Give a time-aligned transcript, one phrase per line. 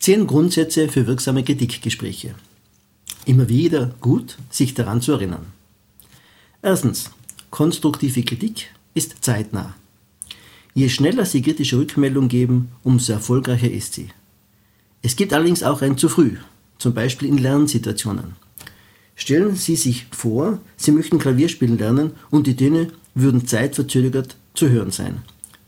[0.00, 2.34] Zehn Grundsätze für wirksame Kritikgespräche.
[3.26, 5.44] Immer wieder gut, sich daran zu erinnern.
[6.62, 7.10] Erstens.
[7.50, 9.74] Konstruktive Kritik ist zeitnah.
[10.72, 14.08] Je schneller Sie kritische Rückmeldung geben, umso erfolgreicher ist sie.
[15.02, 16.36] Es gibt allerdings auch ein zu früh,
[16.78, 18.36] zum Beispiel in Lernsituationen.
[19.16, 24.70] Stellen Sie sich vor, Sie möchten Klavier spielen lernen und die Töne würden zeitverzögert zu
[24.70, 25.22] hören sein.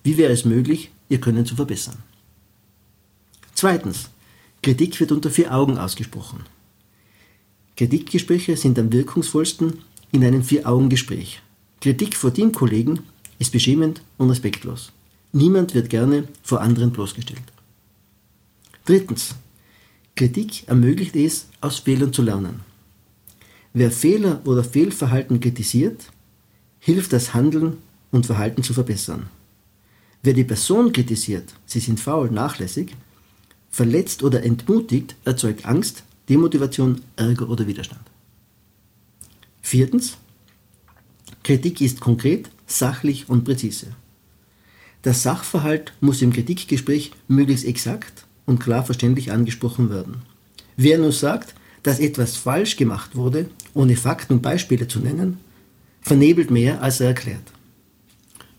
[0.04, 1.98] Wie wäre es möglich, Ihr Können zu verbessern?
[3.54, 4.11] Zweitens.
[4.62, 6.44] Kritik wird unter vier Augen ausgesprochen.
[7.76, 9.78] Kritikgespräche sind am wirkungsvollsten
[10.12, 11.42] in einem Vier-Augen-Gespräch.
[11.80, 13.00] Kritik vor Teamkollegen
[13.40, 14.92] ist beschämend und respektlos.
[15.32, 17.42] Niemand wird gerne vor anderen bloßgestellt.
[18.84, 19.34] Drittens.
[20.14, 22.60] Kritik ermöglicht es, aus Fehlern zu lernen.
[23.72, 26.12] Wer Fehler oder Fehlverhalten kritisiert,
[26.78, 27.78] hilft das Handeln
[28.10, 29.28] und Verhalten zu verbessern.
[30.22, 32.94] Wer die Person kritisiert, sie sind faul, nachlässig,
[33.72, 38.02] verletzt oder entmutigt, erzeugt Angst, Demotivation, Ärger oder Widerstand.
[39.62, 40.18] Viertens.
[41.42, 43.88] Kritik ist konkret, sachlich und präzise.
[45.02, 50.22] Der Sachverhalt muss im Kritikgespräch möglichst exakt und klar verständlich angesprochen werden.
[50.76, 55.38] Wer nur sagt, dass etwas falsch gemacht wurde, ohne Fakten und Beispiele zu nennen,
[56.02, 57.50] vernebelt mehr, als er erklärt.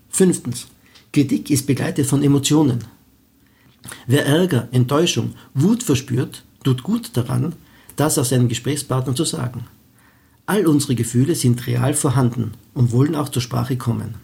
[0.09, 0.67] Fünftens.
[1.13, 2.83] Kritik ist begleitet von Emotionen.
[4.07, 7.53] Wer Ärger, Enttäuschung, Wut verspürt, tut gut daran,
[7.95, 9.65] das auf seinen Gesprächspartner zu sagen.
[10.45, 14.15] All unsere Gefühle sind real vorhanden und wollen auch zur Sprache kommen.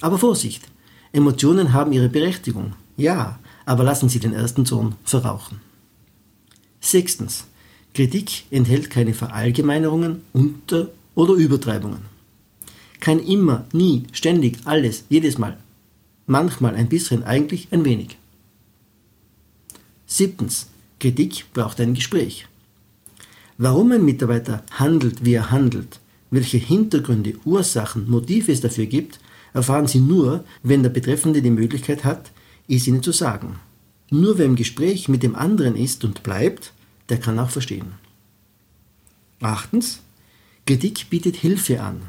[0.00, 0.64] Aber Vorsicht!
[1.12, 5.60] Emotionen haben ihre Berechtigung, ja, aber lassen Sie den ersten Ton verrauchen.
[6.80, 7.46] Sechstens.
[7.94, 12.02] Kritik enthält keine Verallgemeinerungen, Unter- oder Übertreibungen.
[13.00, 15.56] Kein immer, nie, ständig, alles, jedes Mal.
[16.26, 18.18] Manchmal ein bisschen, eigentlich ein wenig.
[20.10, 20.68] Siebtens.
[20.98, 22.48] Kritik braucht ein Gespräch.
[23.58, 29.20] Warum ein Mitarbeiter handelt, wie er handelt, welche Hintergründe, Ursachen, Motive es dafür gibt,
[29.52, 32.32] erfahren Sie nur, wenn der Betreffende die Möglichkeit hat,
[32.68, 33.60] es Ihnen zu sagen.
[34.10, 36.72] Nur wer im Gespräch mit dem anderen ist und bleibt,
[37.10, 37.92] der kann auch verstehen.
[39.40, 40.00] Achtens.
[40.66, 42.00] Kritik bietet Hilfe an.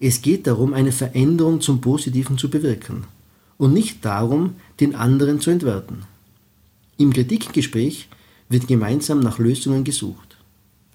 [0.00, 3.04] Es geht darum, eine Veränderung zum Positiven zu bewirken
[3.58, 6.04] und nicht darum, den anderen zu entwerten.
[6.98, 8.08] Im Kritikgespräch
[8.48, 10.36] wird gemeinsam nach Lösungen gesucht.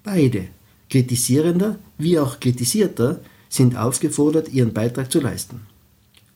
[0.04, 0.48] Beide,
[0.90, 5.62] Kritisierender wie auch Kritisierter, sind aufgefordert, ihren Beitrag zu leisten.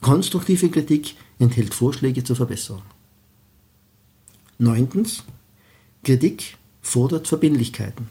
[0.01, 2.83] Konstruktive Kritik enthält Vorschläge zur Verbesserung.
[4.59, 5.25] Neuntens.
[6.03, 8.09] Kritik fordert Verbindlichkeiten.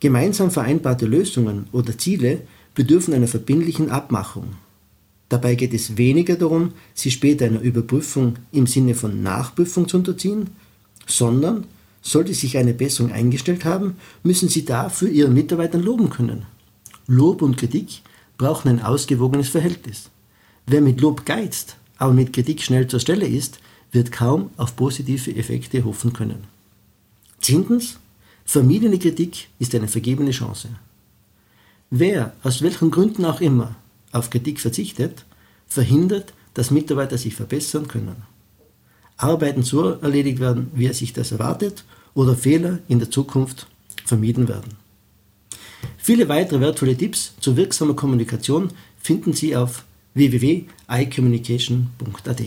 [0.00, 2.42] Gemeinsam vereinbarte Lösungen oder Ziele
[2.74, 4.54] bedürfen einer verbindlichen Abmachung.
[5.32, 10.50] Dabei geht es weniger darum, sie später einer Überprüfung im Sinne von Nachprüfung zu unterziehen,
[11.06, 11.64] sondern
[12.02, 16.42] sollte sich eine Besserung eingestellt haben, müssen Sie dafür Ihren Mitarbeitern loben können.
[17.06, 18.02] Lob und Kritik
[18.36, 20.10] brauchen ein ausgewogenes Verhältnis.
[20.66, 23.58] Wer mit Lob geizt, aber mit Kritik schnell zur Stelle ist,
[23.90, 26.44] wird kaum auf positive Effekte hoffen können.
[27.40, 27.98] Zehntens,
[28.44, 30.68] vermiedene Kritik ist eine vergebene Chance.
[31.88, 33.76] Wer, aus welchen Gründen auch immer,
[34.12, 35.24] auf Kritik verzichtet,
[35.66, 38.22] verhindert, dass Mitarbeiter sich verbessern können.
[39.16, 41.84] Arbeiten so erledigt werden, wie er sich das erwartet,
[42.14, 43.66] oder Fehler in der Zukunft
[44.04, 44.74] vermieden werden.
[45.96, 48.68] Viele weitere wertvolle Tipps zur wirksamer Kommunikation
[48.98, 49.84] finden Sie auf
[50.14, 52.42] www.icommunication.at.